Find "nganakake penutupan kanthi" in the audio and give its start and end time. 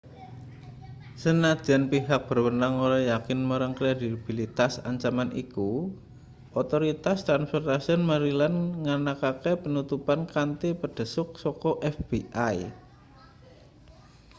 8.83-10.69